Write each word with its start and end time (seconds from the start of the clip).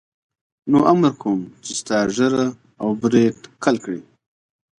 نو 0.71 0.79
امر 0.91 1.11
کوم 1.21 1.39
چې 1.63 1.71
ستا 1.81 1.97
ږیره 2.15 2.45
او 2.81 2.89
برېت 3.01 3.39
کل 3.63 3.75
کړي. 3.85 4.01